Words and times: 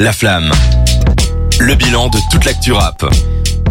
La 0.00 0.12
flamme. 0.12 0.50
Le 1.58 1.74
bilan 1.74 2.08
de 2.08 2.18
toute 2.30 2.44
l'actu 2.44 2.72
rap. 2.72 3.04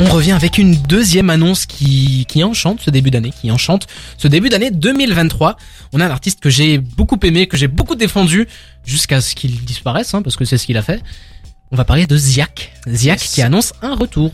On 0.02 0.10
revient 0.10 0.34
avec 0.34 0.58
une 0.58 0.76
deuxième 0.76 1.30
annonce 1.30 1.66
qui, 1.66 2.26
qui 2.28 2.44
enchante 2.44 2.82
ce 2.82 2.90
début 2.90 3.12
d'année, 3.12 3.32
qui 3.32 3.50
enchante 3.50 3.88
ce 4.18 4.28
début 4.28 4.50
d'année 4.50 4.70
2023. 4.70 5.56
On 5.94 6.02
a 6.02 6.06
un 6.06 6.12
artiste 6.12 6.40
que 6.42 6.50
j'ai 6.50 6.78
beaucoup 6.80 7.18
aimé, 7.24 7.48
que 7.48 7.56
j'ai 7.58 7.68
beaucoup 7.70 7.96
défendu, 7.96 8.48
jusqu'à 8.86 9.22
ce 9.22 9.36
qu'il 9.36 9.64
disparaisse, 9.64 10.14
hein, 10.14 10.22
parce 10.22 10.36
que 10.36 10.46
c'est 10.46 10.58
ce 10.58 10.66
qu'il 10.66 10.78
a 10.78 10.82
fait. 10.84 11.02
On 11.72 11.76
va 11.78 11.86
parler 11.86 12.06
de 12.06 12.18
Ziak. 12.18 12.74
Ziak 12.88 13.22
Yes. 13.22 13.32
qui 13.34 13.42
annonce 13.42 13.74
un 13.82 13.96
retour. 13.96 14.32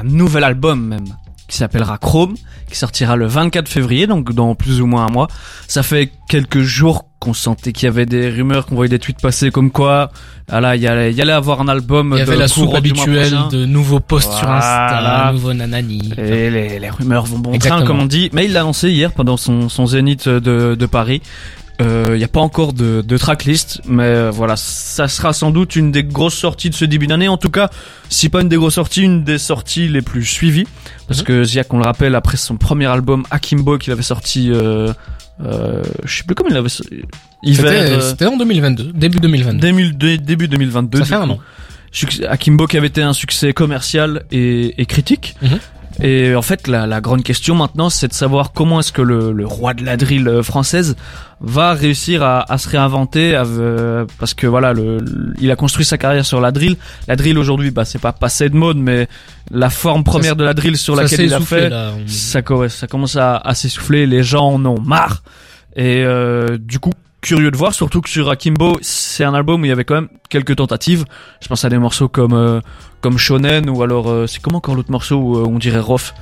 un 0.00 0.04
nouvel 0.04 0.44
album 0.44 0.86
même 0.86 1.06
qui 1.48 1.56
s'appellera 1.58 1.98
Chrome 1.98 2.36
qui 2.70 2.78
sortira 2.78 3.16
le 3.16 3.26
24 3.26 3.68
février 3.68 4.06
donc 4.06 4.32
dans 4.32 4.54
plus 4.54 4.80
ou 4.80 4.86
moins 4.86 5.04
un 5.06 5.10
mois 5.10 5.26
ça 5.66 5.82
fait 5.82 6.10
quelques 6.28 6.60
jours 6.62 7.04
qu'on 7.22 7.34
sentait 7.34 7.72
qu'il 7.72 7.86
y 7.86 7.88
avait 7.88 8.06
des 8.06 8.28
rumeurs 8.30 8.66
qu'on 8.66 8.74
voyait 8.74 8.88
des 8.88 8.98
tweets 8.98 9.20
passer 9.20 9.50
comme 9.50 9.70
quoi 9.70 10.10
ah 10.50 10.60
là 10.60 10.74
il 10.76 10.82
y 10.82 10.88
allait, 10.88 11.10
il 11.12 11.16
y 11.16 11.22
allait 11.22 11.32
avoir 11.32 11.60
un 11.60 11.68
album 11.68 12.12
Il 12.16 12.18
y 12.18 12.22
avait 12.22 12.34
de 12.34 12.40
la 12.40 12.48
soupe 12.48 12.74
habituelle 12.74 13.32
de 13.50 13.64
nouveaux 13.64 14.00
posts 14.00 14.32
sur 14.32 14.50
Insta, 14.50 15.32
nanani. 15.54 16.12
et 16.18 16.50
les, 16.50 16.78
les 16.80 16.90
rumeurs 16.90 17.24
vont 17.26 17.38
bon 17.38 17.52
Exactement. 17.52 17.78
train 17.78 17.86
comme 17.86 18.00
on 18.00 18.06
dit 18.06 18.28
mais 18.32 18.44
il 18.46 18.52
l'a 18.52 18.60
annoncé 18.62 18.90
hier 18.90 19.12
pendant 19.12 19.36
son, 19.36 19.68
son 19.68 19.86
zénith 19.86 20.28
de, 20.28 20.74
de 20.74 20.86
Paris 20.86 21.22
Euh, 21.80 22.10
il 22.14 22.18
n'y 22.18 22.24
a 22.24 22.28
pas 22.28 22.40
encore 22.40 22.74
de, 22.74 23.02
de 23.02 23.16
tracklist, 23.16 23.80
mais 23.88 24.04
euh, 24.04 24.30
voilà, 24.30 24.54
ça 24.56 25.08
sera 25.08 25.32
sans 25.32 25.50
doute 25.50 25.74
une 25.74 25.90
des 25.90 26.04
grosses 26.04 26.36
sorties 26.36 26.68
de 26.70 26.74
ce 26.76 26.84
début 26.84 27.06
d'année. 27.08 27.28
En 27.28 27.38
tout 27.38 27.50
cas, 27.50 27.70
si 28.10 28.28
pas 28.28 28.42
une 28.42 28.50
des 28.50 28.56
grosses 28.60 28.74
sorties, 28.74 29.02
une 29.02 29.24
des 29.24 29.38
sorties 29.38 29.88
les 29.88 30.02
plus 30.02 30.24
suivies. 30.24 30.66
Parce 31.08 31.20
Mhm. 31.20 31.26
que 31.26 31.44
Ziak, 31.44 31.72
on 31.74 31.78
le 31.78 31.84
rappelle, 31.84 32.14
après 32.14 32.36
son 32.36 32.56
premier 32.56 32.86
album 32.86 33.24
Akimbo 33.30 33.78
qu'il 33.78 33.92
avait 33.92 34.02
sorti, 34.14 34.50
euh, 34.52 34.92
euh, 35.40 35.82
je 36.04 36.18
sais 36.18 36.24
plus 36.24 36.34
comment 36.34 36.50
il 36.50 36.56
avait, 36.56 36.68
C'était 36.68 37.68
euh, 37.96 38.00
c'était 38.00 38.26
en 38.26 38.36
2022, 38.36 38.92
début 38.92 39.18
2022. 39.20 39.58
début, 39.58 39.92
dé- 39.92 40.18
début 40.18 40.48
2022. 40.48 40.98
Ça 40.98 41.04
fait 41.04 41.14
un 41.14 41.30
an. 41.30 41.38
Akimbo 42.28 42.66
qui 42.66 42.76
avait 42.76 42.86
été 42.86 43.02
un 43.02 43.12
succès 43.12 43.52
commercial 43.52 44.24
et, 44.30 44.80
et 44.80 44.86
critique. 44.86 45.34
Mhm. 45.42 45.58
Et 46.00 46.34
en 46.34 46.42
fait, 46.42 46.68
la, 46.68 46.86
la 46.86 47.00
grande 47.00 47.22
question 47.22 47.54
maintenant, 47.54 47.90
c'est 47.90 48.08
de 48.08 48.12
savoir 48.14 48.52
comment 48.52 48.80
est-ce 48.80 48.92
que 48.92 49.02
le, 49.02 49.32
le 49.32 49.46
roi 49.46 49.74
de 49.74 49.84
la 49.84 49.96
drill 49.96 50.26
euh, 50.26 50.42
française 50.42 50.96
va 51.40 51.74
réussir 51.74 52.22
à, 52.22 52.50
à 52.50 52.56
se 52.58 52.68
réinventer, 52.68 53.34
à- 53.36 53.44
euh, 53.44 54.04
parce 54.18 54.32
que 54.34 54.46
voilà, 54.46 54.72
le, 54.72 54.98
le- 54.98 55.34
il 55.40 55.50
a 55.50 55.56
construit 55.56 55.84
sa 55.84 55.98
carrière 55.98 56.24
sur 56.24 56.40
la 56.40 56.50
drill. 56.52 56.76
La 57.08 57.16
drill 57.16 57.36
aujourd'hui, 57.38 57.70
bah 57.70 57.84
c'est 57.84 58.00
pas 58.00 58.12
passé 58.12 58.48
de 58.48 58.56
mode, 58.56 58.78
mais 58.78 59.08
la 59.50 59.68
forme 59.70 60.02
première 60.04 60.34
de 60.36 60.44
la 60.44 60.54
drill 60.54 60.76
sur 60.76 60.94
laquelle 61.02 61.18
il 61.26 61.34
a 61.34 61.40
fait, 61.46 61.68
là. 61.68 61.90
On- 61.96 62.08
ça, 62.08 62.40
ouais, 62.54 62.68
ça 62.68 62.86
commence 62.86 63.16
à, 63.16 63.36
à 63.36 63.54
s'essouffler, 63.54 64.06
les 64.06 64.22
gens 64.22 64.46
en 64.48 64.64
ont 64.64 64.80
marre. 64.80 65.22
Et 65.76 66.02
euh, 66.04 66.58
du 66.58 66.78
coup, 66.78 66.92
curieux 67.22 67.50
de 67.50 67.56
voir, 67.56 67.72
surtout 67.72 68.00
que 68.02 68.10
sur 68.10 68.28
Akimbo, 68.28 68.76
c'est 68.82 69.24
un 69.24 69.32
album 69.32 69.62
où 69.62 69.64
il 69.64 69.68
y 69.68 69.72
avait 69.72 69.84
quand 69.84 69.94
même 69.94 70.08
quelques 70.28 70.56
tentatives. 70.56 71.04
Je 71.40 71.48
pense 71.48 71.64
à 71.64 71.70
des 71.70 71.78
morceaux 71.78 72.08
comme 72.08 72.34
euh, 72.34 72.60
comme 73.00 73.16
Shonen 73.16 73.70
ou 73.70 73.82
alors 73.82 74.10
euh, 74.10 74.26
c'est 74.26 74.40
comment 74.42 74.58
encore 74.58 74.74
l'autre 74.74 74.90
morceau 74.90 75.16
où 75.16 75.36
euh, 75.38 75.44
on 75.48 75.58
dirait 75.58 75.80
Rof? 75.80 76.12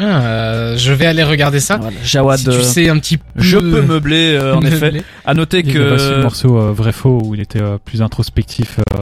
Ah, 0.00 0.22
euh, 0.22 0.76
je 0.76 0.92
vais 0.92 1.06
aller 1.06 1.24
regarder 1.24 1.58
ça. 1.58 1.78
Voilà, 1.78 1.96
Jawad. 2.04 2.38
si 2.38 2.44
tu 2.44 2.50
euh, 2.50 2.62
sais 2.62 2.88
un 2.88 2.98
petit 2.98 3.16
peu. 3.16 3.24
je 3.36 3.58
peux 3.58 3.82
meubler 3.82 4.34
euh, 4.36 4.54
en 4.54 4.62
effet. 4.64 5.02
À 5.24 5.34
noter 5.34 5.60
Il 5.64 5.72
y 5.74 5.76
avait 5.76 5.90
aussi 5.92 6.08
le 6.10 6.16
que 6.16 6.22
morceau 6.22 6.58
euh, 6.58 6.72
vrai 6.72 6.92
faux 6.92 7.20
où 7.24 7.34
il 7.34 7.40
était 7.40 7.60
euh, 7.60 7.78
plus 7.84 8.00
introspectif. 8.02 8.78
euh, 8.78 8.98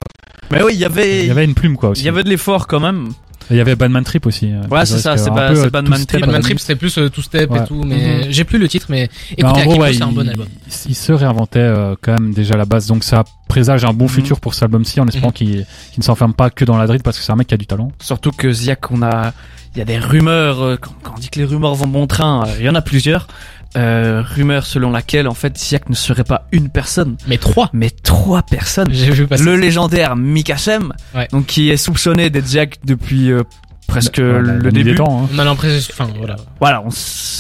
mais 0.51 0.63
oui, 0.63 0.73
il 0.75 0.79
y 0.79 0.85
avait 0.85 1.21
il 1.21 1.27
y 1.27 1.31
avait 1.31 1.45
une 1.45 1.55
plume 1.55 1.77
quoi 1.77 1.91
aussi. 1.91 2.03
il 2.03 2.07
y 2.07 2.09
avait 2.09 2.23
de 2.25 2.29
l'effort 2.31 2.67
quand 2.67 2.81
même. 2.81 3.09
Il 3.51 3.57
y 3.57 3.61
avait 3.61 3.77
Badman 3.77 4.03
Trip 4.05 4.27
aussi. 4.27 4.51
euh, 4.53 4.63
Ouais, 4.71 4.85
c'est 4.87 4.99
ça, 4.99 5.17
c'est 5.17 5.31
pas- 5.31 5.55
c'est 5.55 5.67
euh, 5.67 5.71
Badman 5.71 5.93
two-step 5.99 6.09
Trip. 6.09 6.21
Batman 6.23 6.43
Trip 6.43 6.59
c'était 6.61 6.77
plus 6.77 6.99
euh, 6.99 7.09
two 7.09 7.23
step 7.23 7.51
Ouais. 7.51 7.61
et 7.61 7.65
tout, 7.65 7.83
mais 7.85 8.25
Mhm. 8.27 8.31
j'ai 8.31 8.45
plus 8.45 8.59
le 8.59 8.69
titre, 8.69 8.87
mais 8.89 9.09
en 9.43 9.49
écoutez, 9.51 9.63
gros, 9.65 9.71
Akimbo, 9.73 9.83
ouais, 9.83 9.93
c'est 9.95 10.03
un 10.03 10.09
il, 10.09 10.15
bon 10.15 10.29
album. 10.29 10.47
il- 10.67 10.91
il 10.91 10.95
se 10.95 11.13
réinventait 11.13 11.59
euh, 11.61 11.95
quand 12.01 12.13
même 12.19 12.33
déjà 12.33 12.55
à 12.55 12.57
la 12.59 12.65
base, 12.65 12.87
donc 12.87 13.05
ça 13.05 13.25
présage 13.49 13.85
un 13.85 13.93
bon 13.93 14.05
Mhm. 14.07 14.11
futur 14.11 14.41
pour 14.41 14.55
cet 14.55 14.65
album-ci 14.65 15.01
en 15.01 15.07
espérant 15.07 15.29
Mhm. 15.29 15.33
qu'il 15.33 15.47
qu'il 15.93 15.99
ne 15.99 16.03
s'enferme 16.03 16.35
pas 16.35 16.51
que 16.51 16.65
dans 16.65 16.77
la 16.77 16.87
drill 16.87 17.03
parce 17.03 17.19
que 17.19 17.25
c'est 17.25 17.33
un 17.33 17.37
mec 17.37 17.47
qui 17.47 17.55
a 17.55 17.57
du 17.57 17.67
talent. 17.67 17.93
Surtout 18.01 18.33
que 18.33 18.51
Ziak, 18.53 18.91
on 18.91 19.03
a, 19.03 19.33
il 19.77 19.79
y 19.79 19.83
a 19.83 19.85
des 19.85 19.99
rumeurs. 19.99 20.63
euh, 20.63 20.77
Quand, 20.81 20.93
quand 21.03 21.13
on 21.17 21.19
dit 21.21 21.29
que 21.29 21.39
les 21.39 21.45
rumeurs 21.45 21.75
vont 21.75 21.87
bon 21.87 22.07
train, 22.07 22.45
euh, 22.47 22.53
il 22.59 22.65
y 22.65 22.69
en 22.69 22.75
a 22.75 22.83
plusieurs. 22.83 23.27
Euh, 23.77 24.23
rumeurs 24.25 24.65
selon 24.65 24.91
laquelle 24.91 25.29
en 25.29 25.35
fait 25.35 25.59
Ziak 25.59 25.91
ne 25.91 25.95
serait 25.95 26.25
pas 26.25 26.47
une 26.51 26.71
personne, 26.71 27.17
Mais 27.27 27.37
trois. 27.37 27.69
mais 27.75 27.91
trois 27.91 28.41
personnes. 28.43 28.89
J'ai 28.91 29.11
vu 29.11 29.27
passer. 29.27 29.45
Le 29.45 29.57
légendaire 29.57 30.17
Mikachem, 30.17 30.95
Ouais. 31.15 31.29
donc 31.31 31.45
qui 31.47 31.69
est 31.69 31.77
soupçonné 31.77 32.31
d'être 32.31 32.47
Ziak 32.47 32.79
depuis 32.87 33.31
euh, 33.31 33.43
presque 33.87 34.17
la- 34.17 34.41
la 34.41 34.53
le 34.55 34.73
des 34.73 34.83
début. 34.83 34.95
temps, 34.95 35.25
hein. 35.25 35.29
On 35.35 35.39
a 35.39 35.45
l'impression, 35.45 35.93
enfin 35.99 36.11
voilà. 36.17 36.37
Voilà, 36.59 36.83
on 36.87 36.89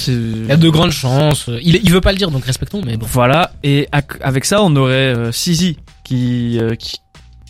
Il 0.08 0.47
y 0.47 0.53
a 0.53 0.56
de 0.58 0.68
grandes 0.68 0.91
chances. 0.91 1.48
Il, 1.62 1.76
il 1.82 1.91
veut 1.91 2.03
pas 2.03 2.12
le 2.12 2.18
dire, 2.18 2.30
donc 2.30 2.44
respectons, 2.44 2.82
mais 2.84 2.98
bon. 2.98 3.06
Voilà, 3.10 3.53
et 3.62 3.88
avec 4.20 4.44
ça, 4.44 4.62
on 4.62 4.76
aurait 4.76 4.92
euh, 5.16 5.32
Sizi 5.32 5.78
qui, 6.04 6.58
euh, 6.60 6.74
qui 6.74 7.00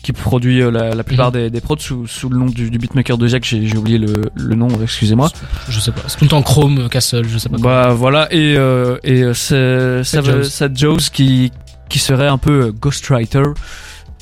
qui 0.07 0.13
produit 0.13 0.61
euh, 0.61 0.71
la, 0.71 0.95
la 0.95 1.03
plupart 1.03 1.27
Mhm. 1.27 1.33
des, 1.33 1.49
des 1.49 1.59
prods 1.61 1.75
sous, 1.79 2.07
sous 2.07 2.29
le 2.29 2.37
nom 2.37 2.45
du, 2.45 2.69
du 2.69 2.77
beatmaker 2.77 3.17
de 3.17 3.27
Jack. 3.27 3.43
J'ai 3.43 3.75
oublié 3.77 3.97
le, 3.97 4.13
le 4.35 4.55
nom, 4.55 4.69
excusez-moi. 4.81 5.29
Je 5.67 5.79
sais 5.81 5.91
pas. 5.91 6.01
C'est 6.07 6.17
tout 6.17 6.23
le 6.23 6.29
temps 6.29 6.41
Chrome, 6.41 6.87
Castle, 6.89 7.27
je 7.27 7.37
sais 7.37 7.49
pas. 7.49 7.57
quoi. 7.57 7.83
Bah 7.87 7.93
voilà, 7.93 8.27
et 8.33 8.55
euh, 8.55 8.97
et 9.03 9.21
euh, 9.23 9.33
c'est 9.33 10.03
Seth 10.45 10.77
Jones. 10.77 10.97
Qui 11.11 11.51
qui 11.89 11.99
serait 11.99 12.27
un 12.27 12.37
peu 12.37 12.67
euh, 12.67 12.71
ghostwriter, 12.71 13.43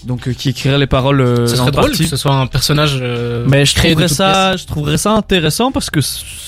donc 0.06 0.28
euh, 0.28 0.34
qui 0.34 0.50
écrirait 0.50 0.78
les 0.80 0.88
paroles. 0.88 1.22
euh, 1.22 1.46
Ce 1.48 1.54
en 1.54 1.58
serait 1.58 1.72
drôle 1.72 1.86
partie. 1.92 2.04
que 2.04 2.10
ce 2.10 2.16
soit 2.18 2.34
un 2.36 2.48
personnage. 2.48 2.98
euh, 3.02 3.46
Mais 3.48 3.66
je 3.66 3.76
trouverais 3.76 4.08
ça, 4.08 4.56
je 4.58 4.66
trouverais 4.66 4.98
ça 4.98 5.12
intéressant 5.14 5.72
parce 5.72 5.90
que 5.92 6.00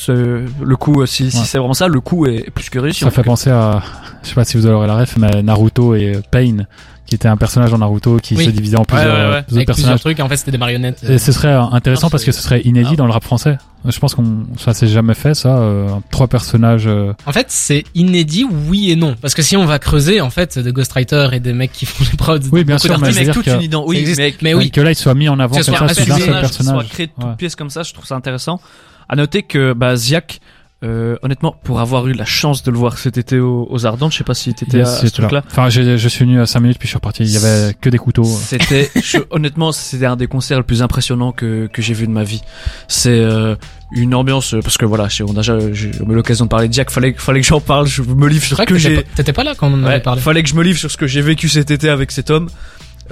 le 0.07 0.75
coup, 0.75 1.01
euh, 1.01 1.05
si, 1.05 1.29
c'est 1.31 1.57
vraiment 1.59 1.73
ça, 1.73 1.87
le 1.87 1.99
coup 2.01 2.25
est 2.25 2.49
plus 2.51 2.69
que 2.71 2.79
réussi. 2.79 3.01
Ça 3.01 3.07
en 3.07 3.11
fait 3.11 3.23
penser 3.23 3.49
à, 3.51 3.81
je 4.23 4.29
sais 4.29 4.35
pas 4.35 4.45
si 4.45 4.57
vous 4.57 4.65
aurez 4.67 4.87
la 4.87 4.95
ref, 4.97 5.15
mais 5.17 5.43
Naruto 5.43 5.93
et 5.95 6.15
euh, 6.15 6.21
Pain, 6.31 6.65
qui 7.07 7.15
était 7.15 7.27
un 7.27 7.37
personnage 7.37 7.71
dans 7.71 7.77
Naruto 7.79 8.17
qui 8.17 8.35
Oui. 8.35 8.45
se 8.45 8.49
divisait 8.51 8.75
en 8.77 8.81
Ouais, 8.81 8.85
plusieurs, 8.85 9.07
ouais, 9.07 9.13
ouais. 9.13 9.25
euh, 9.25 9.31
Avec 9.31 9.45
plusieurs 9.47 9.65
personnages. 9.65 9.99
trucs, 10.01 10.19
en 10.19 10.27
fait, 10.29 10.35
c'était 10.37 10.51
des 10.51 10.57
marionnettes. 10.57 11.03
Et 11.07 11.17
ce 11.17 11.31
serait 11.31 11.47
euh, 11.53 11.61
intéressant 11.61 12.07
Non, 12.07 12.11
parce 12.11 12.23
que 12.25 12.31
c'est- 12.31 12.37
ce 12.39 12.43
serait 12.43 12.61
inédit 12.61 12.89
Ah. 12.93 12.95
dans 12.97 13.05
le 13.05 13.11
rap 13.13 13.23
français. 13.23 13.57
Je 13.85 13.97
pense 13.99 14.13
qu'on 14.15 14.45
ça 14.57 14.73
s'est 14.73 14.87
jamais 14.87 15.13
fait 15.13 15.33
ça. 15.33 15.57
euh, 15.59 15.87
trois 16.11 16.27
personnages. 16.27 16.87
euh, 16.87 17.13
En 17.25 17.31
fait, 17.31 17.45
c'est 17.49 17.85
inédit, 17.95 18.45
oui 18.67 18.91
et 18.91 18.95
non. 18.97 19.15
Parce 19.21 19.33
que 19.33 19.41
si 19.41 19.55
on 19.55 19.65
va 19.65 19.79
creuser, 19.79 20.19
en 20.19 20.29
fait, 20.29 20.59
des 20.59 20.73
ghostwriters 20.73 21.33
et 21.33 21.39
des 21.39 21.53
mecs 21.53 21.71
qui 21.71 21.85
font 21.85 22.03
les 22.11 22.17
prods. 22.17 22.39
Oui, 22.51 22.63
bien 22.65 22.77
sûr, 22.77 22.99
mais 22.99 23.07
avec 23.07 23.31
toute 23.31 23.45
que- 23.45 23.51
une 23.55 23.61
idée. 23.61 23.77
Oui, 23.77 24.05
mais 24.17 24.33
Mais 24.41 24.53
oui. 24.53 24.71
que 24.71 24.81
là 24.81 24.91
il 24.91 24.95
soit 24.95 25.13
mis 25.13 25.29
en 25.29 25.39
avant 25.39 25.55
Que 25.55 25.63
ce 25.63 25.71
comme 25.71 25.77
soit 25.77 25.87
ça 25.89 26.03
sous 26.03 26.11
un 26.11 26.17
seul 26.19 26.39
personnage 26.41 26.73
soit 26.75 26.83
créé 26.89 27.07
de 27.07 27.11
toutes 27.13 27.23
Ouais. 27.23 27.35
pièces 27.37 27.55
comme 27.55 27.69
ça, 27.69 27.83
je 27.83 27.93
trouve 27.93 28.05
ça 28.05 28.15
intéressant. 28.15 28.59
À 29.07 29.15
noter 29.15 29.43
que 29.43 29.71
bah, 29.71 29.95
Ziak, 29.95 30.41
euh, 30.83 31.15
honnêtement, 31.23 31.55
pour 31.63 31.79
avoir 31.79 32.07
eu 32.07 32.13
la 32.13 32.25
chance 32.25 32.61
de 32.63 32.69
le 32.69 32.77
voir 32.77 32.97
cet 32.99 33.17
été 33.17 33.39
aux, 33.39 33.67
aux 33.71 33.85
Ardentes, 33.87 34.11
je 34.13 34.17
sais 34.19 34.23
pas 34.23 34.35
si 34.35 34.53
t'étais 34.53 34.77
Yes, 34.77 34.87
à 34.87 35.07
ce 35.07 35.07
truc-là. 35.07 35.43
Enfin, 35.47 35.69
je 35.69 36.07
suis 36.07 36.25
venu 36.25 36.39
à 36.39 36.45
5 36.45 36.59
minutes 36.59 36.77
puis 36.77 36.85
je 36.87 36.91
suis 36.91 36.97
reparti. 36.97 37.23
Il 37.23 37.31
y 37.31 37.37
avait 37.37 37.73
que 37.81 37.89
des 37.89 37.97
couteaux. 37.97 38.23
C'était, 38.25 38.91
honnêtement, 39.31 39.71
c'était 39.71 40.05
un 40.05 40.15
des 40.15 40.27
concerts 40.27 40.59
le 40.59 40.63
plus 40.63 40.83
impressionnant 40.83 41.31
que, 41.31 41.67
que 41.73 41.81
j'ai 41.81 41.93
vu 41.95 42.05
de 42.05 42.11
ma 42.11 42.23
vie. 42.23 42.41
C'est 42.87 43.09
euh, 43.19 43.55
une 43.91 44.13
ambiance, 44.13 44.53
euh, 44.53 44.59
parce 44.61 44.77
que 44.77 44.85
voilà, 44.85 45.07
on 45.27 45.31
a 45.31 45.37
déjà 45.37 45.57
j'ai 45.73 45.89
eu 45.89 46.13
l'occasion 46.13 46.45
de 46.45 46.49
parler 46.49 46.67
de 46.67 46.73
Ziak, 46.73 46.91
fallait, 46.91 47.15
fallait 47.17 47.41
que 47.41 47.47
j'en 47.47 47.59
parle, 47.61 47.87
je 47.87 48.03
me 48.03 48.27
livre 48.27 48.43
sur 48.45 48.57
ce 48.57 48.63
que 48.63 48.77
j'ai. 48.77 48.95
pas- 48.97 49.09
t'étais 49.15 49.33
pas 49.33 49.43
là 49.43 49.55
quand 49.57 49.69
on 49.69 49.73
en 49.81 49.83
Ouais, 49.83 49.93
avait 49.93 49.99
parlé. 50.01 50.21
fallait 50.21 50.43
que 50.43 50.49
je 50.49 50.55
me 50.55 50.61
livre 50.63 50.77
sur 50.77 50.91
ce 50.91 50.97
que 50.97 51.07
j'ai 51.07 51.21
vécu 51.21 51.49
cet 51.49 51.71
été 51.71 51.89
avec 51.89 52.11
cet 52.11 52.29
homme. 52.29 52.49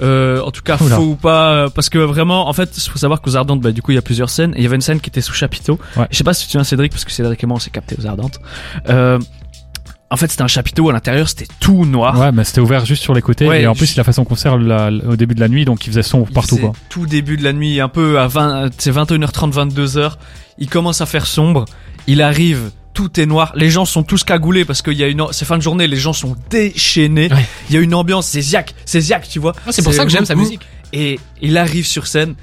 Euh, 0.00 0.40
en 0.42 0.50
tout 0.50 0.62
cas, 0.62 0.76
Oula. 0.80 0.96
faux 0.96 1.02
ou 1.02 1.14
pas, 1.16 1.50
euh, 1.52 1.68
parce 1.68 1.88
que 1.88 1.98
vraiment, 1.98 2.48
en 2.48 2.52
fait, 2.52 2.70
il 2.76 2.90
faut 2.90 2.98
savoir 2.98 3.20
qu'aux 3.20 3.36
Ardentes, 3.36 3.60
bah, 3.60 3.72
du 3.72 3.82
coup, 3.82 3.92
il 3.92 3.94
y 3.94 3.98
a 3.98 4.02
plusieurs 4.02 4.30
scènes, 4.30 4.52
et 4.54 4.58
il 4.58 4.62
y 4.62 4.66
avait 4.66 4.76
une 4.76 4.82
scène 4.82 5.00
qui 5.00 5.08
était 5.10 5.20
sous 5.20 5.32
chapiteau. 5.34 5.78
Ouais. 5.96 6.06
Je 6.10 6.16
sais 6.16 6.24
pas 6.24 6.34
si 6.34 6.42
tu 6.42 6.46
te 6.46 6.52
souviens 6.52 6.64
Cédric, 6.64 6.92
parce 6.92 7.04
que 7.04 7.12
Cédric 7.12 7.42
et 7.42 7.46
moi, 7.46 7.56
on 7.56 7.60
s'est 7.60 7.70
capté 7.70 7.96
aux 8.00 8.06
Ardentes. 8.06 8.38
Euh, 8.88 9.18
en 10.08 10.16
fait, 10.16 10.30
c'était 10.30 10.42
un 10.42 10.46
chapiteau, 10.48 10.88
à 10.88 10.92
l'intérieur, 10.92 11.28
c'était 11.28 11.48
tout 11.58 11.84
noir. 11.84 12.18
Ouais, 12.20 12.30
mais 12.30 12.44
c'était 12.44 12.60
ouvert 12.60 12.84
juste 12.86 13.02
sur 13.02 13.12
les 13.14 13.22
côtés 13.22 13.48
Ouais, 13.48 13.62
et 13.62 13.66
en 13.66 13.74
plus 13.74 13.92
il 13.94 13.98
a 14.00 14.04
fait 14.04 14.12
son 14.12 14.24
concert 14.24 14.56
la- 14.56 14.88
au 15.08 15.16
début 15.16 15.34
de 15.34 15.40
la 15.40 15.48
nuit 15.48 15.64
donc 15.64 15.84
il 15.84 15.90
faisait 15.90 16.04
sombre 16.04 16.28
partout 16.32 16.58
quoi. 16.58 16.72
Tout 16.88 17.06
début 17.06 17.36
de 17.36 17.42
la 17.42 17.52
nuit, 17.52 17.80
un 17.80 17.88
peu 17.88 18.20
à 18.20 18.28
20, 18.28 18.70
c'est 18.78 18.92
21h30, 18.92 19.52
22h. 19.52 20.12
Il 20.58 20.68
commence 20.68 21.00
à 21.00 21.06
faire 21.06 21.26
sombre. 21.26 21.64
Il 22.06 22.22
arrive, 22.22 22.70
tout 22.96 23.20
est 23.20 23.26
noir. 23.26 23.52
Les 23.54 23.68
gens 23.68 23.84
sont 23.84 24.02
tous 24.02 24.24
cagoulés 24.24 24.64
parce 24.64 24.80
qu'il 24.80 24.94
y 24.94 25.04
a 25.04 25.06
une, 25.06 25.26
c'est 25.30 25.44
fin 25.44 25.58
de 25.58 25.62
journée, 25.62 25.86
les 25.86 25.98
gens 25.98 26.14
sont 26.14 26.34
déchaînés. 26.48 27.30
Ouais. 27.30 27.46
Il 27.68 27.74
y 27.74 27.78
a 27.78 27.80
une 27.82 27.94
ambiance, 27.94 28.26
c'est 28.26 28.40
Ziak, 28.40 28.74
c'est 28.86 29.00
Ziak, 29.00 29.28
tu 29.28 29.38
vois. 29.38 29.52
C'est 29.70 29.82
pour 29.84 29.92
ça 29.92 30.04
que 30.04 30.10
j'aime 30.10 30.24
sa 30.24 30.34
musique. 30.34 30.62
Et 30.94 31.20
il 31.42 31.58
arrive 31.58 31.86
sur 31.86 32.06
scène. 32.06 32.34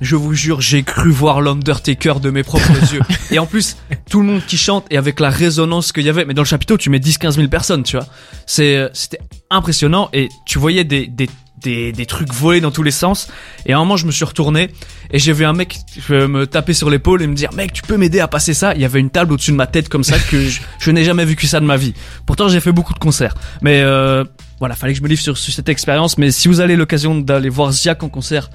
Je 0.00 0.16
vous 0.16 0.32
jure, 0.32 0.62
j'ai 0.62 0.82
cru 0.82 1.10
voir 1.10 1.42
l'Undertaker 1.42 2.20
de 2.22 2.30
mes 2.30 2.42
propres 2.42 2.70
yeux. 2.94 3.02
Et 3.32 3.38
en 3.38 3.46
plus, 3.46 3.76
tout 4.08 4.20
le 4.20 4.26
monde 4.26 4.42
qui 4.46 4.56
chante 4.56 4.86
et 4.90 4.96
avec 4.96 5.18
la 5.20 5.28
résonance 5.28 5.92
qu'il 5.92 6.04
y 6.04 6.08
avait. 6.08 6.24
Mais 6.24 6.34
dans 6.34 6.42
le 6.42 6.46
chapiteau, 6.46 6.78
tu 6.78 6.88
mets 6.88 7.00
10-15 7.00 7.32
000 7.32 7.48
personnes, 7.48 7.82
tu 7.82 7.96
vois. 7.96 8.06
C'est, 8.46 8.76
euh, 8.76 8.88
c'était 8.94 9.18
impressionnant 9.50 10.08
et 10.12 10.28
tu 10.46 10.58
voyais 10.58 10.84
des, 10.84 11.06
des, 11.08 11.28
des, 11.62 11.92
des 11.92 12.06
trucs 12.06 12.32
voler 12.32 12.60
dans 12.60 12.70
tous 12.70 12.82
les 12.82 12.90
sens. 12.90 13.28
Et 13.66 13.72
à 13.72 13.76
un 13.76 13.80
moment, 13.80 13.96
je 13.96 14.06
me 14.06 14.10
suis 14.12 14.24
retourné 14.24 14.70
et 15.10 15.18
j'ai 15.18 15.32
vu 15.32 15.44
un 15.44 15.52
mec 15.52 15.78
me 16.08 16.44
taper 16.46 16.72
sur 16.72 16.90
l'épaule 16.90 17.22
et 17.22 17.26
me 17.26 17.34
dire, 17.34 17.52
mec, 17.54 17.72
tu 17.72 17.82
peux 17.82 17.96
m'aider 17.96 18.20
à 18.20 18.28
passer 18.28 18.54
ça? 18.54 18.74
Il 18.74 18.80
y 18.80 18.84
avait 18.84 19.00
une 19.00 19.10
table 19.10 19.32
au-dessus 19.32 19.50
de 19.52 19.56
ma 19.56 19.66
tête 19.66 19.88
comme 19.88 20.04
ça 20.04 20.18
que 20.18 20.48
je, 20.48 20.60
je 20.78 20.90
n'ai 20.90 21.04
jamais 21.04 21.24
vécu 21.24 21.46
ça 21.46 21.60
de 21.60 21.64
ma 21.66 21.76
vie. 21.76 21.94
Pourtant, 22.26 22.48
j'ai 22.48 22.60
fait 22.60 22.72
beaucoup 22.72 22.94
de 22.94 22.98
concerts. 22.98 23.34
Mais, 23.62 23.80
euh, 23.82 24.24
voilà, 24.58 24.74
fallait 24.74 24.92
que 24.92 24.98
je 24.98 25.02
me 25.02 25.08
livre 25.08 25.22
sur, 25.22 25.38
sur 25.38 25.52
cette 25.52 25.68
expérience. 25.68 26.18
Mais 26.18 26.30
si 26.30 26.48
vous 26.48 26.60
avez 26.60 26.76
l'occasion 26.76 27.18
d'aller 27.18 27.48
voir 27.48 27.72
Ziak 27.72 28.02
en 28.02 28.08
concert, 28.08 28.50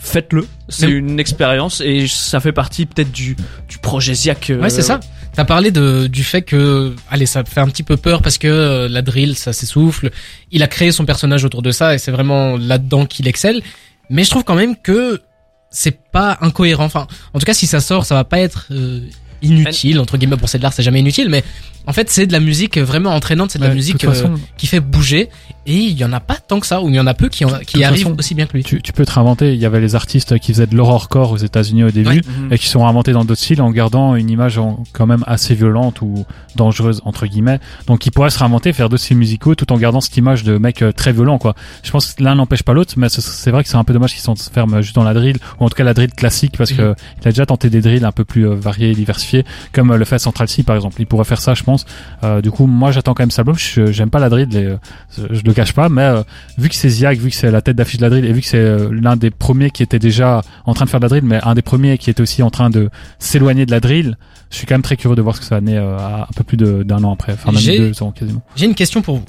faites-le. 0.00 0.46
C'est 0.68 0.88
une 0.90 1.18
expérience 1.20 1.80
et 1.80 2.06
ça 2.08 2.40
fait 2.40 2.52
partie 2.52 2.86
peut-être 2.86 3.10
du, 3.12 3.36
du 3.68 3.78
projet 3.78 4.14
Ziak. 4.14 4.50
euh, 4.50 4.60
Ouais, 4.60 4.70
c'est 4.70 4.82
ça. 4.82 5.00
T'as 5.38 5.44
parlé 5.44 5.70
de, 5.70 6.08
du 6.08 6.24
fait 6.24 6.42
que, 6.42 6.96
allez, 7.08 7.24
ça 7.24 7.44
fait 7.44 7.60
un 7.60 7.68
petit 7.68 7.84
peu 7.84 7.96
peur 7.96 8.22
parce 8.22 8.38
que 8.38 8.48
euh, 8.48 8.88
la 8.88 9.02
drill, 9.02 9.36
ça 9.36 9.52
s'essouffle. 9.52 10.10
Il 10.50 10.64
a 10.64 10.66
créé 10.66 10.90
son 10.90 11.04
personnage 11.04 11.44
autour 11.44 11.62
de 11.62 11.70
ça 11.70 11.94
et 11.94 11.98
c'est 11.98 12.10
vraiment 12.10 12.56
là-dedans 12.56 13.06
qu'il 13.06 13.28
excelle. 13.28 13.62
Mais 14.10 14.24
je 14.24 14.30
trouve 14.30 14.42
quand 14.42 14.56
même 14.56 14.74
que 14.74 15.22
c'est 15.70 15.96
pas 16.10 16.38
incohérent. 16.40 16.86
Enfin, 16.86 17.06
en 17.34 17.38
tout 17.38 17.46
cas, 17.46 17.54
si 17.54 17.68
ça 17.68 17.78
sort, 17.78 18.04
ça 18.04 18.16
va 18.16 18.24
pas 18.24 18.40
être 18.40 18.66
euh, 18.72 19.02
inutile 19.42 19.98
entre 20.00 20.16
guillemets. 20.18 20.36
Bon, 20.36 20.46
c'est 20.46 20.58
de 20.58 20.62
l'art, 20.62 20.72
c'est 20.72 20.82
jamais 20.82 21.00
inutile, 21.00 21.28
mais 21.28 21.44
en 21.86 21.92
fait, 21.92 22.10
c'est 22.10 22.26
de 22.26 22.32
la 22.32 22.40
musique 22.40 22.76
vraiment 22.78 23.10
entraînante. 23.14 23.50
C'est 23.52 23.58
de 23.58 23.64
la 23.64 23.74
musique 23.74 23.94
de 23.94 24.06
toute 24.06 24.14
façon, 24.14 24.32
euh, 24.34 24.36
qui 24.58 24.66
fait 24.66 24.80
bouger. 24.80 25.30
Et 25.66 25.76
il 25.76 25.98
y 25.98 26.04
en 26.04 26.12
a 26.14 26.20
pas 26.20 26.36
tant 26.36 26.60
que 26.60 26.66
ça, 26.66 26.80
ou 26.82 26.88
il 26.88 26.94
y 26.94 27.00
en 27.00 27.06
a 27.06 27.12
peu 27.14 27.28
qui, 27.28 27.44
en- 27.44 27.58
qui 27.66 27.84
arrivent 27.84 28.04
façon, 28.04 28.16
aussi 28.18 28.34
bien 28.34 28.46
que 28.46 28.54
lui. 28.54 28.62
tu, 28.64 28.80
tu 28.82 28.92
peux 28.92 29.04
te 29.04 29.12
réinventer. 29.12 29.52
Il 29.54 29.60
y 29.60 29.66
avait 29.66 29.80
les 29.80 29.94
artistes 29.94 30.38
qui 30.38 30.52
faisaient 30.52 30.66
de 30.66 30.74
l'horrorcore 30.74 31.30
aux 31.32 31.36
États-Unis 31.36 31.84
au 31.84 31.90
début. 31.90 32.08
Ouais. 32.08 32.22
Et 32.52 32.58
qui 32.58 32.68
sont 32.68 32.86
inventés 32.86 33.12
dans 33.12 33.24
d'autres 33.24 33.40
styles 33.40 33.60
en 33.62 33.70
gardant 33.70 34.14
une 34.16 34.28
image 34.30 34.56
en- 34.58 34.82
quand 34.92 35.06
même 35.06 35.24
assez 35.26 35.54
violente 35.54 36.00
ou 36.02 36.24
dangereuse 36.56 37.00
entre 37.04 37.26
guillemets. 37.26 37.58
Donc 37.86 38.04
ils 38.06 38.10
pourraient 38.10 38.30
se 38.30 38.38
réinventer, 38.38 38.72
faire 38.72 38.88
d'autres 38.88 39.02
styles 39.02 39.16
musicaux 39.18 39.54
tout 39.54 39.70
en 39.72 39.76
gardant 39.78 40.00
cette 40.00 40.16
image 40.16 40.42
de 40.44 40.56
mec 40.58 40.82
euh, 40.82 40.92
très 40.92 41.12
violent 41.12 41.38
quoi. 41.38 41.54
Je 41.82 41.90
pense 41.90 42.14
que 42.14 42.22
l'un 42.22 42.34
n'empêche 42.34 42.62
pas 42.62 42.72
l'autre, 42.72 42.94
mais 42.96 43.08
ce- 43.10 43.20
c'est 43.20 43.50
vrai 43.50 43.62
que 43.62 43.68
c'est 43.68 43.76
un 43.76 43.84
peu 43.84 43.92
dommage 43.92 44.12
qu'ils 44.12 44.22
s'enferment 44.22 44.80
juste 44.82 44.94
dans 44.94 45.04
la 45.04 45.14
drill 45.14 45.36
ou 45.60 45.64
en 45.64 45.68
tout 45.68 45.76
cas 45.76 45.84
la 45.84 45.94
drill 45.94 46.10
classique 46.12 46.54
parce 46.56 46.72
que 46.72 46.94
il 47.22 47.28
a 47.28 47.30
déjà 47.30 47.46
tenté 47.46 47.68
des 47.70 47.80
drills 47.80 48.04
un 48.06 48.12
peu 48.12 48.24
plus 48.24 48.46
euh, 48.48 48.54
variés 48.54 48.90
et 48.90 48.94
diversifiés 48.94 49.27
comme 49.72 49.90
euh, 49.92 49.96
le 49.96 50.04
fait 50.04 50.18
Central 50.18 50.48
C 50.48 50.62
par 50.62 50.76
exemple. 50.76 50.96
Il 51.00 51.06
pourrait 51.06 51.24
faire 51.24 51.40
ça 51.40 51.54
je 51.54 51.62
pense. 51.62 51.84
Euh, 52.24 52.40
du 52.40 52.50
coup 52.50 52.66
moi 52.66 52.90
j'attends 52.90 53.14
quand 53.14 53.22
même 53.22 53.30
cet 53.30 53.40
album. 53.40 53.56
Je- 53.58 53.92
J'aime 53.92 54.10
pas 54.10 54.18
la 54.18 54.28
drill, 54.28 54.48
et, 54.56 54.64
euh, 54.64 54.76
je 55.30 55.42
le 55.42 55.52
cache 55.52 55.72
pas, 55.72 55.88
mais 55.88 56.02
euh, 56.02 56.22
vu 56.58 56.68
que 56.68 56.74
c'est 56.74 56.88
Ziak, 56.88 57.18
vu 57.18 57.30
que 57.30 57.34
c'est 57.36 57.50
la 57.50 57.62
tête 57.62 57.76
d'affiche 57.76 57.96
de 57.98 58.02
la 58.02 58.10
drill 58.10 58.24
et 58.24 58.32
vu 58.32 58.40
que 58.40 58.46
c'est 58.46 58.58
euh, 58.58 58.88
l'un 58.92 59.16
des 59.16 59.30
premiers 59.30 59.70
qui 59.70 59.82
était 59.82 59.98
déjà 59.98 60.42
en 60.66 60.74
train 60.74 60.84
de 60.84 60.90
faire 60.90 61.00
de 61.00 61.04
la 61.04 61.08
drill, 61.08 61.24
mais 61.24 61.40
un 61.42 61.54
des 61.54 61.62
premiers 61.62 61.98
qui 61.98 62.10
était 62.10 62.20
aussi 62.22 62.42
en 62.42 62.50
train 62.50 62.70
de 62.70 62.90
s'éloigner 63.18 63.66
de 63.66 63.70
la 63.70 63.80
drill, 63.80 64.16
je 64.50 64.56
suis 64.56 64.66
quand 64.66 64.74
même 64.74 64.82
très 64.82 64.96
curieux 64.96 65.16
de 65.16 65.22
voir 65.22 65.34
ce 65.36 65.40
que 65.40 65.46
ça 65.46 65.56
euh, 65.56 65.98
à 65.98 66.22
un 66.22 66.32
peu 66.36 66.44
plus 66.44 66.56
de- 66.56 66.82
d'un 66.82 67.02
an 67.04 67.12
après, 67.12 67.32
enfin 67.34 67.52
deux 67.78 68.02
ans 68.02 68.12
quasiment. 68.12 68.42
J'ai 68.56 68.66
une 68.66 68.74
question 68.74 69.02
pour 69.02 69.16
vous. 69.16 69.24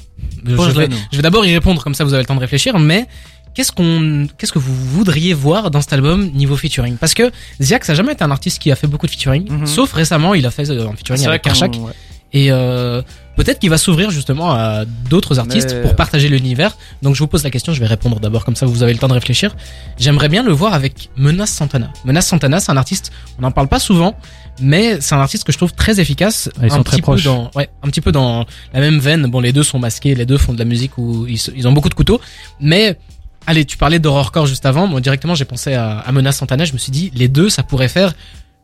Je 0.45 0.55
vais, 0.71 0.87
je 1.11 1.17
vais 1.17 1.23
d'abord 1.23 1.45
y 1.45 1.53
répondre, 1.53 1.83
comme 1.83 1.93
ça 1.93 2.03
vous 2.03 2.13
avez 2.13 2.23
le 2.23 2.27
temps 2.27 2.35
de 2.35 2.39
réfléchir, 2.39 2.77
mais 2.79 3.07
qu'est-ce 3.53 3.71
qu'on, 3.71 4.27
qu'est-ce 4.37 4.51
que 4.53 4.59
vous 4.59 4.73
voudriez 4.73 5.33
voir 5.33 5.71
dans 5.71 5.81
cet 5.81 5.93
album 5.93 6.29
niveau 6.31 6.55
featuring? 6.55 6.95
Parce 6.97 7.13
que 7.13 7.31
Ziak, 7.61 7.85
ça 7.85 7.91
a 7.93 7.95
jamais 7.95 8.13
été 8.13 8.23
un 8.23 8.31
artiste 8.31 8.59
qui 8.59 8.71
a 8.71 8.75
fait 8.75 8.87
beaucoup 8.87 9.05
de 9.05 9.11
featuring, 9.11 9.49
Mhm. 9.49 9.65
sauf 9.65 9.91
récemment, 9.93 10.33
il 10.33 10.45
a 10.45 10.51
fait 10.51 10.69
euh, 10.69 10.87
un 10.87 10.95
featuring 10.95 11.25
avec 11.27 11.41
Kershak. 11.41 11.71
qu'on- 11.73 11.85
ouais. 11.87 11.93
Et 12.31 12.51
euh, 12.51 13.01
peut-être 13.37 13.57
qu'il 13.57 13.71
va 13.71 13.79
s'ouvrir 13.79 14.11
justement 14.11 14.51
à 14.51 14.85
d'autres 14.85 15.39
artistes 15.39 15.73
Mais- 15.73 15.81
pour 15.81 15.95
partager 15.95 16.29
l'univers. 16.29 16.77
Donc 17.01 17.15
je 17.15 17.19
vous 17.21 17.27
pose 17.27 17.43
la 17.43 17.49
question, 17.49 17.73
je 17.73 17.79
vais 17.79 17.87
répondre 17.87 18.19
d'abord 18.19 18.45
comme 18.45 18.55
ça 18.55 18.67
vous 18.67 18.83
avez 18.83 18.93
le 18.93 18.99
temps 18.99 19.07
de 19.07 19.13
réfléchir. 19.13 19.55
J'aimerais 19.97 20.29
bien 20.29 20.43
le 20.43 20.51
voir 20.51 20.75
avec 20.75 21.09
Menace 21.17 21.49
Santana. 21.49 21.91
Menace 22.05 22.27
Santana, 22.27 22.59
c'est 22.59 22.71
un 22.71 22.77
artiste, 22.77 23.11
on 23.39 23.41
n'en 23.41 23.49
parle 23.49 23.67
pas 23.67 23.79
souvent, 23.79 24.15
mais 24.61 25.01
c'est 25.01 25.15
un 25.15 25.19
artiste 25.21 25.43
que 25.43 25.51
je 25.51 25.57
trouve 25.57 25.73
très 25.73 25.99
efficace. 25.99 26.51
Ah, 26.57 26.67
ils 26.67 26.71
un 26.71 26.75
sont 26.75 26.83
très 26.83 26.97
petit 26.97 27.01
proches. 27.01 27.23
peu 27.23 27.29
dans, 27.29 27.49
ouais, 27.55 27.67
un 27.81 27.87
petit 27.87 28.01
peu 28.01 28.11
dans 28.11 28.45
la 28.75 28.79
même 28.79 28.99
veine. 28.99 29.25
Bon, 29.25 29.39
les 29.39 29.51
deux 29.51 29.63
sont 29.63 29.79
masqués, 29.79 30.13
les 30.13 30.27
deux 30.27 30.37
font 30.37 30.53
de 30.53 30.59
la 30.59 30.65
musique 30.65 30.99
où 30.99 31.25
ils 31.25 31.67
ont 31.67 31.71
beaucoup 31.71 31.89
de 31.89 31.95
couteaux, 31.95 32.21
mais 32.61 32.95
Allez, 33.47 33.65
tu 33.65 33.77
parlais 33.77 33.99
d'horrorcore 33.99 34.45
juste 34.45 34.65
avant. 34.65 34.85
Moi, 34.87 35.01
directement, 35.01 35.33
j'ai 35.35 35.45
pensé 35.45 35.73
à, 35.73 35.99
à 35.99 36.11
Menace 36.11 36.37
Santana. 36.37 36.65
Je 36.65 36.73
me 36.73 36.77
suis 36.77 36.91
dit, 36.91 37.11
les 37.15 37.27
deux, 37.27 37.49
ça 37.49 37.63
pourrait 37.63 37.87
faire 37.87 38.13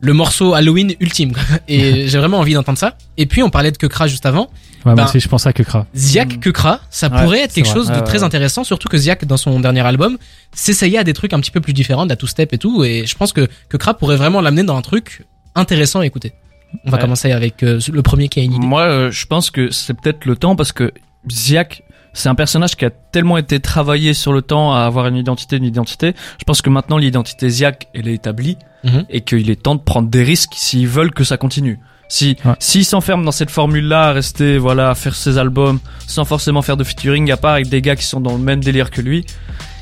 le 0.00 0.12
morceau 0.12 0.54
Halloween 0.54 0.94
ultime. 1.00 1.32
quoi. 1.32 1.42
Et 1.68 2.06
j'ai 2.08 2.18
vraiment 2.18 2.38
envie 2.38 2.54
d'entendre 2.54 2.78
ça. 2.78 2.96
Et 3.16 3.26
puis, 3.26 3.42
on 3.42 3.50
parlait 3.50 3.72
de 3.72 3.76
Kekra 3.78 4.06
juste 4.06 4.26
avant. 4.26 4.50
Ouais, 4.84 4.92
Ben, 4.94 5.02
moi 5.02 5.04
aussi 5.06 5.18
je 5.18 5.28
pense 5.28 5.44
à 5.48 5.52
Kekra. 5.52 5.86
Ziak 5.96 6.36
Mm. 6.36 6.40
Kekra, 6.40 6.80
ça 6.90 7.08
Ouais, 7.08 7.20
pourrait 7.22 7.40
être 7.40 7.52
quelque 7.54 7.64
vrai. 7.66 7.74
chose 7.74 7.88
de 7.88 7.94
Ouais, 7.94 8.02
très 8.04 8.18
ouais. 8.18 8.24
intéressant, 8.24 8.62
surtout 8.62 8.88
que 8.88 8.96
Ziak, 8.96 9.24
dans 9.24 9.36
son 9.36 9.58
dernier 9.58 9.80
album, 9.80 10.16
s'essayait 10.54 10.98
à 10.98 11.02
des 11.04 11.12
trucs 11.14 11.32
un 11.32 11.40
petit 11.40 11.50
peu 11.50 11.60
plus 11.60 11.72
différents, 11.72 12.04
de 12.04 12.10
la 12.10 12.16
two-step 12.16 12.52
et 12.52 12.58
tout, 12.58 12.84
et 12.84 13.04
je 13.04 13.14
pense 13.16 13.32
que 13.32 13.48
Kekra 13.68 13.94
pourrait 13.94 14.14
vraiment 14.16 14.40
l'amener 14.40 14.62
dans 14.62 14.76
un 14.76 14.82
truc 14.82 15.24
intéressant 15.56 16.00
à 16.00 16.06
écouter. 16.06 16.34
On 16.84 16.90
va 16.90 16.98
Ouais. 16.98 17.02
commencer 17.02 17.32
avec 17.32 17.64
euh, 17.64 17.80
le 17.92 18.02
premier 18.02 18.28
qui 18.28 18.38
a 18.38 18.42
une 18.44 18.52
idée. 18.52 18.64
Moi, 18.66 18.82
euh, 18.82 19.10
je 19.10 19.26
pense 19.26 19.50
que 19.50 19.70
c'est 19.72 19.94
peut-être 19.94 20.24
le 20.24 20.36
temps 20.36 20.54
parce 20.54 20.70
que 20.70 20.92
Ziak, 21.28 21.82
c'est 22.16 22.28
un 22.28 22.34
personnage 22.34 22.76
qui 22.76 22.84
a 22.84 22.90
tellement 22.90 23.36
été 23.36 23.60
travaillé 23.60 24.14
sur 24.14 24.32
le 24.32 24.42
temps 24.42 24.72
à 24.74 24.80
avoir 24.80 25.06
une 25.06 25.16
identité, 25.16 25.56
une 25.56 25.64
identité. 25.64 26.14
Je 26.38 26.44
pense 26.44 26.62
que 26.62 26.70
maintenant 26.70 26.96
l'identité 26.98 27.48
Ziak, 27.50 27.88
elle 27.94 28.08
est 28.08 28.14
établie 28.14 28.56
Mhm. 28.84 29.04
et 29.10 29.20
qu'il 29.22 29.50
est 29.50 29.60
temps 29.62 29.74
de 29.74 29.80
prendre 29.80 30.08
des 30.08 30.22
risques 30.22 30.52
s'ils 30.54 30.86
veulent 30.88 31.12
que 31.12 31.24
ça 31.24 31.36
continue. 31.36 31.78
Si 32.08 32.36
Ouais. 32.44 32.54
s'il 32.60 32.84
s'enferme 32.84 33.24
dans 33.24 33.32
cette 33.32 33.50
formule-là, 33.50 34.08
à 34.08 34.12
rester 34.12 34.58
voilà, 34.58 34.90
à 34.90 34.94
faire 34.94 35.14
ses 35.16 35.38
albums 35.38 35.80
sans 36.06 36.24
forcément 36.24 36.62
faire 36.62 36.76
de 36.76 36.84
featuring, 36.84 37.30
à 37.32 37.36
part 37.36 37.54
avec 37.54 37.68
des 37.68 37.82
gars 37.82 37.96
qui 37.96 38.04
sont 38.04 38.20
dans 38.20 38.32
le 38.32 38.38
même 38.42 38.62
délire 38.62 38.90
que 38.90 39.00
lui, 39.00 39.26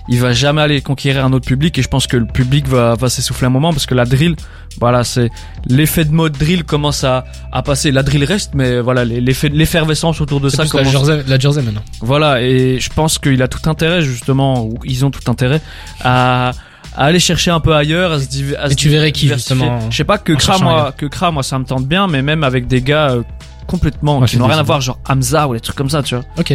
il 0.08 0.20
va 0.20 0.32
jamais 0.32 0.60
aller 0.60 0.80
conquérir 0.82 1.24
un 1.24 1.32
autre 1.32 1.46
public 1.46 1.78
et 1.78 1.82
je 1.82 1.88
pense 1.88 2.06
que 2.06 2.16
le 2.16 2.26
public 2.26 2.68
va, 2.68 2.94
va 2.94 3.08
s'essouffler 3.08 3.46
un 3.46 3.50
moment 3.50 3.72
parce 3.72 3.86
que 3.86 3.94
la 3.94 4.04
drill, 4.04 4.36
voilà, 4.80 5.02
c'est 5.04 5.30
l'effet 5.66 6.04
de 6.04 6.12
mode 6.12 6.32
drill 6.36 6.64
commence 6.64 7.04
à, 7.04 7.24
à 7.52 7.62
passer. 7.62 7.90
La 7.90 8.02
drill 8.02 8.24
reste, 8.24 8.52
mais 8.54 8.80
voilà, 8.80 9.04
l'effet, 9.04 9.48
l'effervescence 9.48 10.20
autour 10.20 10.40
de 10.40 10.48
C'est 10.50 10.56
ça 10.58 10.62
plus 10.64 10.76
la 10.76 10.84
commence. 10.90 11.06
jersey, 11.06 11.24
la 11.26 11.38
jersey 11.38 11.62
maintenant. 11.62 11.82
Voilà, 12.00 12.42
et 12.42 12.78
je 12.80 12.90
pense 12.90 13.18
qu'il 13.18 13.40
a 13.42 13.48
tout 13.48 13.68
intérêt 13.70 14.02
justement, 14.02 14.64
ou 14.64 14.74
ils 14.84 15.04
ont 15.06 15.10
tout 15.10 15.30
intérêt 15.30 15.60
à, 16.02 16.50
à 16.96 17.04
aller 17.04 17.20
chercher 17.20 17.50
un 17.50 17.60
peu 17.60 17.74
ailleurs, 17.74 18.12
à 18.12 18.20
se, 18.20 18.26
div- 18.26 18.56
à 18.58 18.66
Et 18.66 18.70
se 18.70 18.74
tu 18.74 18.88
verrais 18.90 19.10
qui, 19.12 19.22
diversifier. 19.22 19.56
justement, 19.56 19.90
Je 19.90 19.96
sais 19.96 20.04
pas 20.04 20.18
que 20.18 20.32
en 20.32 20.36
Kra, 20.36 20.58
moi, 20.58 20.72
ailleurs 20.80 20.96
que 20.96 21.06
Kra, 21.06 21.30
moi, 21.30 21.42
ça 21.42 21.58
me 21.58 21.64
tente 21.64 21.86
bien, 21.86 22.06
mais 22.08 22.20
même 22.20 22.44
avec 22.44 22.66
des 22.66 22.82
gars 22.82 23.10
euh, 23.12 23.22
complètement 23.66 24.18
Moi, 24.18 24.26
qui 24.26 24.34
c'est 24.34 24.38
n'ont 24.38 24.46
rien 24.48 24.58
à 24.58 24.62
voir, 24.62 24.80
genre 24.82 24.98
Hamza 25.08 25.48
ou 25.48 25.54
des 25.54 25.60
trucs 25.60 25.76
comme 25.76 25.88
ça, 25.88 26.02
tu 26.02 26.14
vois. 26.14 26.24
Ok. 26.36 26.50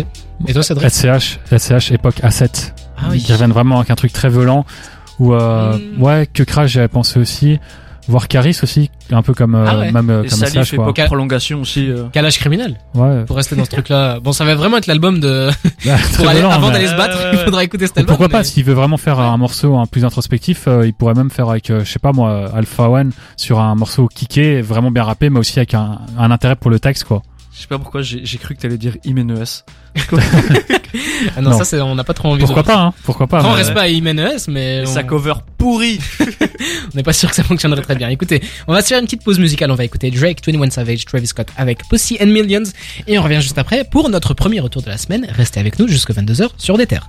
Et 0.48 0.54
toi, 0.54 0.62
Cédric? 0.62 0.90
SCH, 0.92 1.40
SCH 1.57 1.92
époque 1.92 2.19
A7. 2.22 2.74
Ah 3.01 3.07
oui. 3.12 3.19
Qui 3.22 3.31
reviennent 3.34 3.51
vraiment 3.51 3.78
avec 3.78 3.90
un 3.92 3.96
truc 3.96 4.13
très 4.13 4.30
violent. 4.30 4.66
Ou 5.19 5.34
euh, 5.34 5.78
Mm. 5.78 6.01
ouais, 6.01 6.28
Kekra 6.31 6.68
j'avais 6.68 6.88
pensé 6.88 7.19
aussi. 7.19 7.60
Voir 8.07 8.28
Caris 8.28 8.57
aussi, 8.63 8.90
un 9.12 9.22
peu 9.22 9.36
comme 9.36 9.54
euh, 9.54 9.66
Ah 9.69 9.78
ouais. 9.78 9.92
même 9.92 10.10
euh, 10.10 10.24
Et 10.24 10.30
comme 10.30 10.40
quoi. 10.40 10.63
époque 10.63 11.06
prolongation 11.06 11.62
aussi. 11.62 11.92
euh. 11.92 12.06
Calage 12.12 12.40
criminel, 12.40 12.80
Ouais. 12.96 13.24
pour 13.25 13.36
rester 13.36 13.56
dans 13.56 13.66
ce 13.66 13.69
truc-là. 13.69 14.19
Bon, 14.19 14.31
ça 14.31 14.46
va 14.46 14.56
vraiment 14.56 14.78
être 14.78 14.88
l'album 14.88 15.19
de, 15.19 15.50
pour 16.16 16.28
aller, 16.28 16.40
violent, 16.40 16.50
avant 16.50 16.68
mais- 16.68 16.74
d'aller 16.74 16.88
se 16.88 16.96
battre, 16.96 17.16
il 17.34 17.38
faudra 17.38 17.63
écouter 17.63 17.86
cet 17.86 17.98
Ou 17.98 18.00
album. 18.00 18.16
pourquoi 18.16 18.30
pas 18.30 18.44
s'il 18.44 18.63
veut 18.63 18.74
vraiment 18.74 18.98
faire 18.98 19.19
un 19.19 19.38
morceau 19.38 19.78
un 19.78 19.86
plus 19.86 20.06
introspectif, 20.06 20.63
euh, 20.68 20.88
il 20.88 20.94
pourrait 20.96 21.13
même 21.13 21.30
faire 21.30 21.50
avec 21.51 21.69
euh, 21.69 21.84
je 21.86 21.92
sais 21.92 22.00
pas 22.00 22.12
moi 22.12 22.50
Alpha 22.56 22.90
One 22.90 23.12
sur 23.38 23.60
un 23.60 23.75
morceau 23.75 24.07
kické, 24.07 24.62
vraiment 24.62 24.90
bien 24.90 25.04
rappé, 25.04 25.30
mais 25.30 25.38
aussi 25.40 25.60
avec 25.60 25.75
un, 25.75 26.00
un 26.18 26.31
intérêt 26.31 26.56
pour 26.56 26.72
le 26.72 26.80
texte 26.80 27.04
quoi. 27.04 27.22
Je 27.60 27.64
sais 27.64 27.68
pas 27.68 27.78
pourquoi 27.78 28.02
j'ai 28.02 28.22
j'ai 28.24 28.38
cru 28.38 28.56
que 28.56 28.62
t'allais 28.62 28.78
dire 28.78 28.96
Imenes. 29.04 29.44
Ah 31.36 31.42
non, 31.42 31.52
Non. 31.52 31.58
ça 31.58 31.66
c'est, 31.66 31.82
on 31.82 31.94
n'a 31.94 32.06
pas 32.06 32.14
trop 32.14 32.30
envie 32.30 32.40
Pourquoi 32.44 32.62
de... 32.64 32.68
pas 32.68 32.78
hein 32.80 32.94
Pourquoi 33.04 33.28
pas 33.28 33.42
Grand 33.42 33.52
respect 33.52 33.80
à 33.80 33.88
Imenes, 33.90 34.40
mais 34.48 34.84
on 34.88 34.92
sa 34.92 35.04
cover 35.04 35.34
pourrie. 35.58 36.00
on 36.22 36.96
n'est 36.96 37.04
pas 37.04 37.12
sûr 37.14 37.30
que 37.30 37.36
ça 37.36 37.44
fonctionnerait 37.44 37.82
très 37.82 37.96
bien. 37.96 38.08
Écoutez, 38.08 38.42
on 38.68 38.74
va 38.74 38.82
se 38.82 38.88
faire 38.88 38.98
une 39.00 39.06
petite 39.06 39.24
pause 39.24 39.40
musicale. 39.40 39.70
On 39.72 39.76
va 39.76 39.84
écouter 39.84 40.10
Drake, 40.10 40.40
21 40.48 40.70
Savage, 40.70 41.04
Travis 41.06 41.28
Scott 41.28 41.50
avec 41.58 41.86
Pussy 41.90 42.18
and 42.22 42.28
Millions. 42.28 42.64
Et 43.08 43.20
on 43.20 43.24
revient 43.24 43.42
juste 43.42 43.58
après 43.58 43.84
pour 43.84 44.10
notre 44.10 44.34
premier 44.34 44.62
retour 44.62 44.82
de 44.82 44.90
la 44.90 44.98
semaine. 44.98 45.28
Restez 45.30 45.60
avec 45.60 45.80
nous 45.80 45.88
jusqu'à 45.90 46.14
22h 46.14 46.48
sur 46.58 46.78
des 46.78 46.88
terres. 46.88 47.06